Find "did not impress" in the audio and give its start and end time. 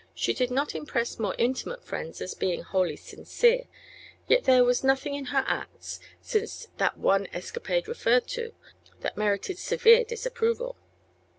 0.33-1.19